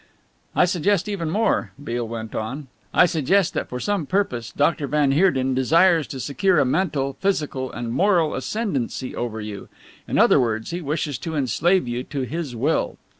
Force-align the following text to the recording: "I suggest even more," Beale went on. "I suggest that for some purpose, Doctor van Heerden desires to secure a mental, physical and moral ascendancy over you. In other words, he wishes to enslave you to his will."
"I 0.55 0.65
suggest 0.65 1.07
even 1.07 1.29
more," 1.29 1.73
Beale 1.83 2.07
went 2.07 2.33
on. 2.33 2.69
"I 2.91 3.05
suggest 3.05 3.53
that 3.53 3.69
for 3.69 3.79
some 3.79 4.07
purpose, 4.07 4.51
Doctor 4.51 4.87
van 4.87 5.11
Heerden 5.11 5.53
desires 5.53 6.07
to 6.07 6.19
secure 6.19 6.57
a 6.57 6.65
mental, 6.65 7.17
physical 7.19 7.71
and 7.71 7.91
moral 7.93 8.33
ascendancy 8.33 9.15
over 9.15 9.41
you. 9.41 9.69
In 10.07 10.17
other 10.17 10.39
words, 10.39 10.71
he 10.71 10.81
wishes 10.81 11.19
to 11.19 11.35
enslave 11.35 11.87
you 11.87 12.01
to 12.05 12.21
his 12.21 12.55
will." 12.55 12.97